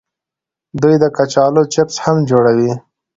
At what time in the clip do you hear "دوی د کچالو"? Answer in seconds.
0.81-1.61